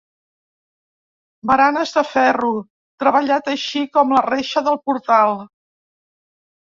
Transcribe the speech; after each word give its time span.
Baranes 1.51 1.93
de 1.97 2.03
ferro 2.13 2.49
treballat 3.05 3.51
així 3.53 3.83
com 3.99 4.15
la 4.17 4.25
reixa 4.31 4.65
del 4.71 4.81
portal. 4.89 5.37